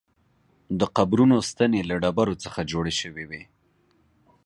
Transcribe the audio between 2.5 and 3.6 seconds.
جوړې شوې وې.